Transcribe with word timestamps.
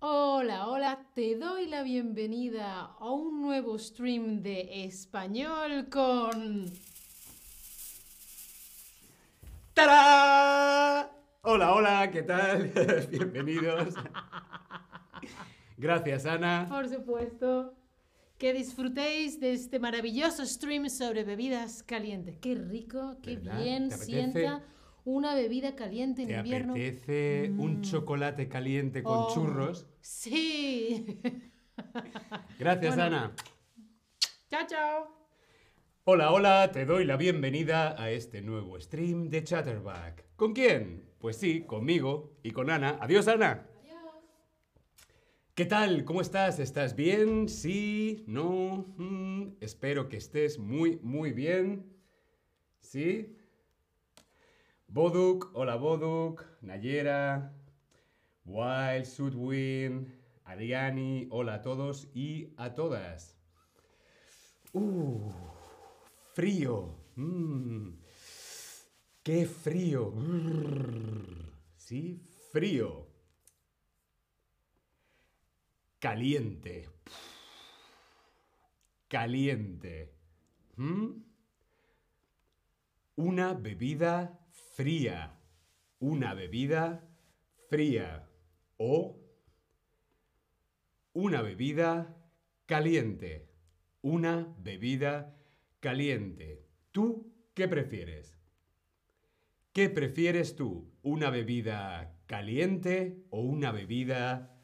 Hola, 0.00 0.68
hola, 0.68 1.06
te 1.14 1.36
doy 1.36 1.66
la 1.68 1.82
bienvenida 1.82 2.82
a 3.00 3.10
un 3.10 3.40
nuevo 3.40 3.78
stream 3.78 4.42
de 4.42 4.84
español 4.84 5.88
con... 5.88 6.66
¡Tarán! 9.72 11.08
Hola, 11.40 11.72
hola, 11.74 12.10
¿qué 12.10 12.22
tal? 12.22 12.70
Bienvenidos. 13.10 13.94
Gracias, 15.78 16.26
Ana. 16.26 16.66
Por 16.68 16.90
supuesto. 16.90 17.72
Que 18.36 18.52
disfrutéis 18.52 19.40
de 19.40 19.54
este 19.54 19.78
maravilloso 19.78 20.44
stream 20.44 20.90
sobre 20.90 21.24
bebidas 21.24 21.82
calientes. 21.82 22.36
Qué 22.42 22.54
rico, 22.54 23.16
qué 23.22 23.36
¿Verdad? 23.36 23.62
bien 23.62 23.90
sienta 23.90 24.62
una 25.06 25.34
bebida 25.36 25.76
caliente 25.76 26.22
en 26.22 26.28
¿Te 26.28 26.34
invierno. 26.34 26.72
apetece 26.72 27.52
un 27.56 27.80
chocolate 27.82 28.48
caliente 28.48 29.02
con 29.04 29.18
Oh. 29.18 29.28
churros? 29.32 29.86
Sí. 30.00 31.20
Gracias, 32.58 32.96
Bueno. 32.96 33.16
Ana. 33.16 33.34
chao, 34.50 34.66
chao. 34.66 35.16
Hola, 36.04 36.32
hola, 36.32 36.70
te 36.72 36.84
doy 36.84 37.04
la 37.04 37.16
bienvenida 37.16 38.00
a 38.00 38.10
este 38.10 38.42
nuevo 38.42 38.80
stream 38.80 39.28
de 39.30 39.44
Chatterback. 39.44 40.24
¿Con 40.34 40.52
quién? 40.52 41.08
Pues 41.18 41.36
sí, 41.36 41.62
conmigo 41.62 42.38
y 42.42 42.50
con 42.50 42.68
Ana. 42.68 42.98
Adiós, 43.00 43.28
Ana. 43.28 43.64
¿Qué 45.54 45.64
tal? 45.66 46.04
¿Cómo 46.04 46.20
estás? 46.20 46.58
¿Estás 46.58 46.94
bien? 46.96 47.48
¿Sí? 47.48 48.24
¿No? 48.26 48.92
Mm, 48.98 49.52
espero 49.60 50.08
que 50.08 50.16
estés 50.18 50.58
muy, 50.58 50.98
muy 51.02 51.30
bien. 51.32 51.92
¿Sí? 52.80 53.36
Boduk, 54.88 55.50
hola 55.54 55.76
Boduk, 55.76 56.46
Nayera, 56.62 57.52
Wild, 58.44 59.04
Sudwin, 59.04 60.12
Ariani, 60.44 61.26
hola 61.30 61.54
a 61.54 61.62
todos 61.62 62.08
y 62.14 62.54
a 62.56 62.74
todas. 62.74 63.36
Uh, 64.72 65.30
frío. 66.34 66.94
Mm, 67.16 67.98
qué 69.22 69.46
frío. 69.46 70.14
Sí, 71.76 72.22
frío. 72.52 73.08
Caliente. 75.98 76.88
Caliente. 79.08 80.14
¿Mm? 80.76 81.22
Una 83.16 83.54
bebida 83.54 84.45
fría. 84.76 85.40
Una 85.98 86.34
bebida 86.34 87.08
fría. 87.70 88.28
O 88.76 89.18
una 91.14 91.40
bebida 91.40 92.14
caliente. 92.66 93.48
Una 94.02 94.54
bebida 94.58 95.34
caliente. 95.80 96.66
¿Tú 96.92 97.32
qué 97.54 97.66
prefieres? 97.68 98.38
¿Qué 99.72 99.88
prefieres 99.88 100.56
tú? 100.56 100.92
¿Una 101.02 101.30
bebida 101.30 102.14
caliente 102.26 103.24
o 103.30 103.40
una 103.40 103.72
bebida 103.72 104.60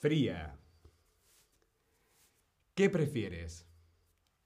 fría? 0.00 0.58
¿Qué 2.74 2.88
prefieres? 2.88 3.68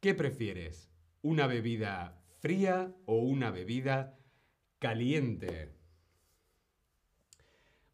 ¿Qué 0.00 0.14
prefieres? 0.14 0.90
¿Una 1.22 1.46
bebida 1.46 2.20
fría 2.40 2.92
o 3.06 3.18
una 3.18 3.50
bebida 3.50 4.16
caliente? 4.78 5.72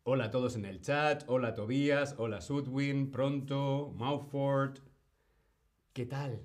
Hola 0.04 0.24
a 0.24 0.30
todos 0.30 0.56
en 0.56 0.64
el 0.64 0.80
chat, 0.80 1.22
hola 1.28 1.54
Tobías, 1.54 2.16
hola 2.18 2.40
Sudwin, 2.40 3.10
pronto, 3.10 3.94
Mauford. 3.96 4.78
¿Qué 5.92 6.06
tal? 6.06 6.44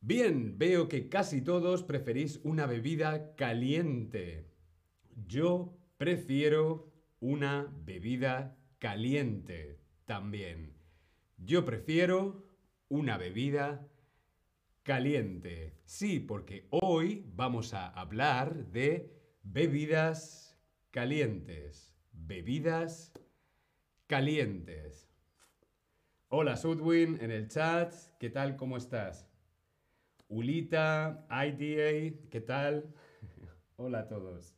Bien, 0.00 0.58
veo 0.58 0.88
que 0.88 1.08
casi 1.08 1.42
todos 1.42 1.84
preferís 1.84 2.40
una 2.42 2.66
bebida 2.66 3.34
caliente. 3.36 4.50
Yo 5.26 5.78
prefiero 5.96 6.92
una 7.20 7.72
bebida 7.84 8.56
caliente 8.78 9.78
también. 10.04 10.74
Yo 11.38 11.64
prefiero 11.64 12.44
una 12.88 13.16
bebida 13.16 13.86
caliente. 14.86 15.74
Sí, 15.84 16.20
porque 16.20 16.68
hoy 16.70 17.24
vamos 17.34 17.74
a 17.74 17.88
hablar 17.88 18.66
de 18.66 19.12
bebidas 19.42 20.56
calientes. 20.92 21.92
Bebidas 22.12 23.12
calientes. 24.06 25.10
Hola 26.28 26.56
Sudwin 26.56 27.18
en 27.20 27.32
el 27.32 27.48
chat. 27.48 27.92
¿Qué 28.20 28.30
tal? 28.30 28.54
¿Cómo 28.54 28.76
estás? 28.76 29.28
Ulita, 30.28 31.26
IDA, 31.30 32.16
¿qué 32.30 32.40
tal? 32.40 32.94
Hola 33.76 34.00
a 34.00 34.06
todos. 34.06 34.54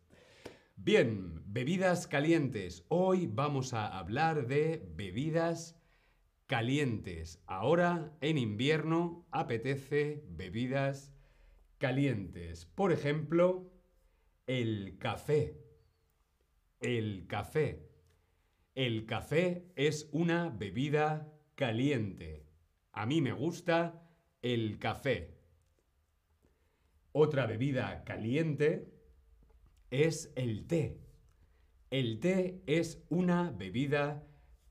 Bien, 0.77 1.43
bebidas 1.47 2.07
calientes. 2.07 2.85
Hoy 2.89 3.27
vamos 3.27 3.73
a 3.73 3.99
hablar 3.99 4.47
de 4.47 4.87
bebidas 4.95 5.78
calientes. 6.49 7.43
Ahora, 7.47 8.17
en 8.23 8.39
invierno, 8.39 9.27
apetece 9.31 10.25
bebidas 10.31 11.13
calientes. 11.77 12.65
Por 12.65 12.91
ejemplo, 12.91 13.71
el 14.47 14.97
café. 14.99 15.61
El 16.81 17.27
café. 17.29 17.87
El 18.75 19.05
café 19.05 19.67
es 19.77 20.09
una 20.11 20.49
bebida 20.49 21.31
caliente. 21.55 22.47
A 22.93 23.05
mí 23.05 23.21
me 23.21 23.33
gusta 23.33 24.09
el 24.41 24.79
café. 24.79 25.37
Otra 27.13 27.47
bebida 27.47 28.05
caliente 28.05 28.89
es 29.91 30.33
el 30.35 30.67
té. 30.67 30.99
El 31.91 32.21
té 32.21 32.63
es 32.67 33.05
una 33.11 33.51
bebida 33.51 34.27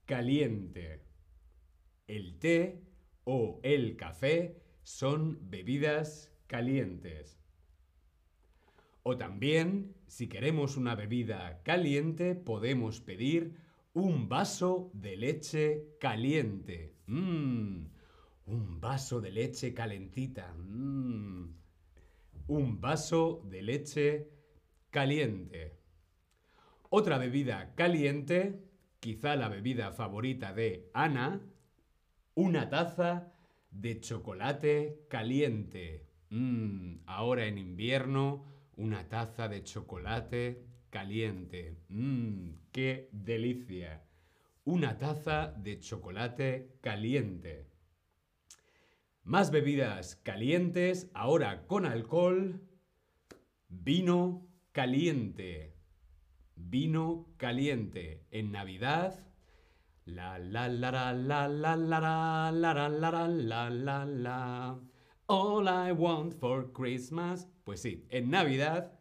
caliente. 0.05 1.06
El 2.07 2.39
té 2.39 2.81
o 3.25 3.59
el 3.63 3.97
café 3.97 4.61
son 4.83 5.37
bebidas 5.49 6.33
calientes. 6.47 7.39
O 9.03 9.17
también, 9.17 9.95
si 10.07 10.27
queremos 10.27 10.77
una 10.77 10.95
bebida 10.95 11.61
caliente, 11.63 12.35
podemos 12.35 13.01
pedir 13.01 13.55
un 13.93 14.29
vaso 14.29 14.91
de 14.93 15.17
leche 15.17 15.83
caliente. 15.99 16.93
Mmm, 17.07 17.85
un 18.47 18.79
vaso 18.79 19.19
de 19.19 19.31
leche 19.31 19.73
calentita. 19.73 20.53
Mm. 20.53 21.53
Un 22.47 22.79
vaso 22.79 23.43
de 23.49 23.61
leche 23.61 24.29
caliente. 24.89 25.79
Otra 26.89 27.17
bebida 27.17 27.75
caliente, 27.75 28.63
quizá 29.01 29.35
la 29.35 29.49
bebida 29.49 29.91
favorita 29.91 30.53
de 30.53 30.89
Ana, 30.93 31.41
una 32.37 32.69
taza 32.69 33.33
de 33.71 33.99
chocolate 33.99 35.07
caliente. 35.09 36.05
Mm, 36.29 36.97
ahora 37.07 37.47
en 37.47 37.57
invierno, 37.57 38.45
una 38.75 39.09
taza 39.09 39.47
de 39.47 39.63
chocolate 39.63 40.63
caliente. 40.91 41.79
Mmm, 41.89 42.51
qué 42.71 43.09
delicia. 43.11 44.03
Una 44.65 44.99
taza 44.99 45.51
de 45.57 45.79
chocolate 45.79 46.77
caliente. 46.81 47.71
Más 49.23 49.49
bebidas 49.49 50.15
calientes, 50.17 51.09
ahora 51.15 51.65
con 51.65 51.87
alcohol. 51.87 52.61
Vino 53.67 54.47
caliente. 54.73 55.73
Vino 56.55 57.33
caliente. 57.37 58.27
En 58.29 58.51
Navidad. 58.51 59.26
La 60.07 60.39
la 60.39 60.69
la 60.69 60.89
la 60.89 61.11
la 61.11 61.47
la 61.47 61.75
la 61.75 62.49
la 62.49 62.71
la 62.71 62.89
la 62.89 63.27
la 63.27 63.69
la 63.69 64.05
la. 64.05 64.79
All 65.27 65.67
I 65.67 65.91
want 65.91 66.33
for 66.33 66.71
Christmas. 66.71 67.45
Pues 67.65 67.81
sí, 67.81 68.05
en 68.09 68.29
Navidad 68.29 68.97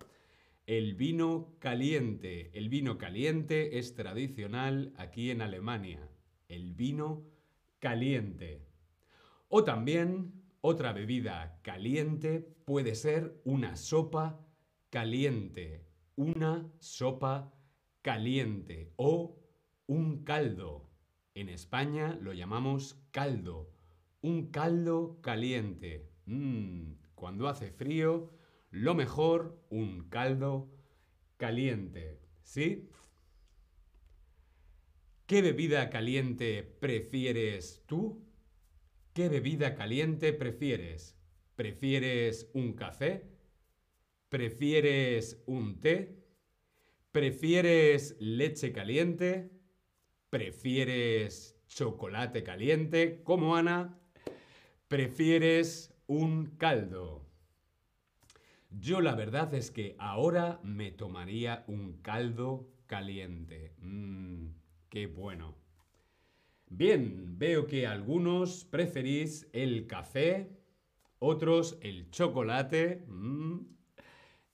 el 0.67 0.95
vino 0.95 1.55
caliente. 1.61 2.51
El 2.59 2.69
vino 2.69 2.99
caliente 2.99 3.79
es 3.79 3.95
tradicional 3.95 4.95
aquí 4.97 5.31
en 5.31 5.43
Alemania. 5.43 6.11
El 6.49 6.75
vino 6.75 7.23
caliente. 7.79 8.67
O 9.49 9.63
también 9.63 10.33
otra 10.61 10.93
bebida 10.93 11.61
caliente 11.63 12.41
puede 12.65 12.97
ser 12.97 13.41
una 13.45 13.77
sopa 13.77 14.45
caliente. 14.91 15.87
Una 16.17 16.69
sopa 16.81 17.55
caliente 18.03 18.93
o 18.97 19.39
un 19.87 20.25
caldo. 20.25 20.96
En 21.37 21.51
España 21.51 22.19
lo 22.23 22.33
llamamos 22.33 22.99
caldo. 23.11 23.71
Un 24.23 24.51
caldo 24.51 25.21
caliente. 25.21 26.09
Mm, 26.25 26.93
cuando 27.15 27.47
hace 27.47 27.71
frío, 27.71 28.33
lo 28.71 28.95
mejor, 28.95 29.63
un 29.69 30.09
caldo 30.09 30.73
caliente. 31.37 32.23
¿Sí? 32.43 32.89
¿Qué 35.27 35.43
bebida 35.43 35.91
caliente 35.91 36.63
prefieres 36.63 37.83
tú? 37.85 38.25
¿Qué 39.13 39.29
bebida 39.29 39.75
caliente 39.75 40.33
prefieres? 40.33 41.19
¿Prefieres 41.55 42.49
un 42.55 42.73
café? 42.73 43.29
¿Prefieres 44.31 45.43
un 45.45 45.81
té? 45.81 46.17
¿Prefieres 47.13 48.17
leche 48.21 48.73
caliente? 48.73 49.56
¿Prefieres 50.31 51.57
chocolate 51.69 52.43
caliente? 52.43 53.23
como 53.23 53.55
Ana? 53.55 53.97
¿Prefieres 54.89 55.95
un 56.09 56.47
caldo? 56.57 57.25
Yo 58.71 59.01
la 59.01 59.15
verdad 59.15 59.55
es 59.55 59.71
que 59.71 59.95
ahora 59.99 60.59
me 60.65 60.91
tomaría 60.91 61.65
un 61.69 62.03
caldo 62.03 62.69
caliente. 62.87 63.75
Mmm, 63.79 64.49
qué 64.89 65.07
bueno. 65.07 65.55
Bien, 66.69 67.39
veo 67.39 67.69
que 67.69 67.87
algunos 67.87 68.65
preferís 68.65 69.49
el 69.53 69.87
café, 69.87 70.51
otros 71.21 71.79
el 71.81 72.11
chocolate 72.11 73.05
mmm, 73.07 73.61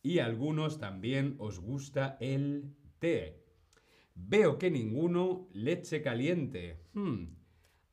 y 0.03 0.19
algunos 0.19 0.79
también 0.79 1.37
os 1.39 1.61
gusta 1.61 2.19
el 2.21 2.77
té. 2.99 3.42
Veo 4.15 4.59
que 4.59 4.71
ninguno 4.71 5.49
leche 5.53 6.03
caliente. 6.03 6.79
Hmm, 6.95 7.35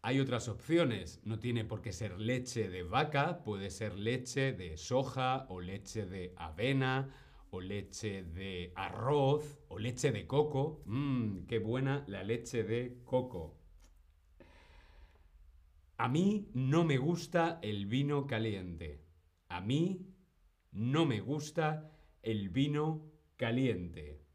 hay 0.02 0.20
otras 0.20 0.48
opciones. 0.48 1.22
No 1.24 1.40
tiene 1.40 1.66
por 1.66 1.82
qué 1.82 1.92
ser 1.92 2.20
leche 2.20 2.70
de 2.70 2.84
vaca, 2.84 3.44
puede 3.44 3.70
ser 3.70 3.98
leche 3.98 4.54
de 4.54 4.78
soja 4.78 5.46
o 5.50 5.62
leche 5.62 6.06
de 6.06 6.34
avena 6.38 7.10
o 7.52 7.62
leche 7.62 8.24
de 8.24 8.72
arroz 8.76 9.60
o 9.68 9.80
leche 9.80 10.12
de 10.12 10.28
coco. 10.28 10.84
Mmm, 10.86 11.46
qué 11.48 11.60
buena 11.60 12.04
la 12.08 12.24
leche 12.24 12.64
de 12.64 13.02
coco. 13.06 13.58
A 15.98 16.08
mí 16.08 16.50
no 16.54 16.86
me 16.86 16.98
gusta 16.98 17.60
el 17.62 17.86
vino 17.86 18.26
caliente. 18.26 19.04
A 19.50 19.60
mí 19.60 20.08
no 20.72 21.06
me 21.06 21.20
gusta 21.20 21.92
el 22.22 22.50
vino 22.50 23.12
caliente. 23.36 24.29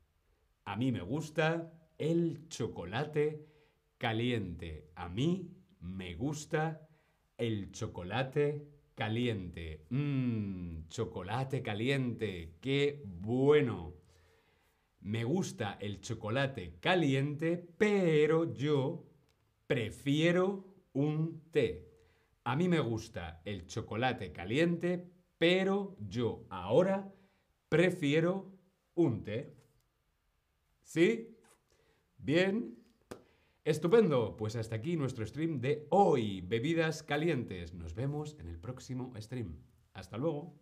A 0.65 0.77
mí 0.77 0.93
me 0.93 1.03
gusta 1.03 1.73
el 1.99 2.49
chocolate 2.49 3.47
caliente. 3.99 4.91
A 4.95 5.09
mí 5.09 5.51
me 5.81 6.15
gusta 6.15 6.89
el 7.37 7.71
chocolate 7.71 8.67
caliente. 8.95 9.87
Mmm, 9.91 10.89
chocolate 10.89 11.63
caliente. 11.63 12.57
Qué 12.61 13.03
bueno. 13.05 13.95
Me 15.01 15.25
gusta 15.25 15.77
el 15.81 16.01
chocolate 16.01 16.79
caliente, 16.81 17.59
pero 17.77 18.55
yo 18.55 19.05
prefiero 19.67 20.65
un 20.95 21.51
té. 21.51 21.91
A 22.45 22.57
mí 22.57 22.69
me 22.69 22.81
gusta 22.81 23.43
el 23.45 23.67
chocolate 23.67 24.33
caliente, 24.33 25.11
pero 25.37 25.97
yo 26.01 26.47
ahora 26.49 27.13
prefiero 27.69 28.51
un 28.95 29.25
té. 29.25 29.64
¿Sí? 30.85 31.37
Bien. 32.19 32.79
Estupendo. 33.65 34.37
Pues 34.37 34.55
hasta 34.57 34.77
aquí 34.77 34.97
nuestro 34.97 35.27
stream 35.27 35.61
de 35.61 35.87
hoy. 35.91 36.43
Bebidas 36.43 37.03
calientes. 37.03 37.75
Nos 37.75 37.95
vemos 37.95 38.37
en 38.39 38.49
el 38.49 38.59
próximo 38.61 39.13
stream. 39.19 39.57
Hasta 39.95 40.19
luego. 40.19 40.55